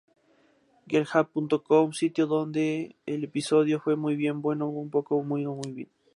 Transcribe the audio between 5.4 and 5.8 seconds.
No muy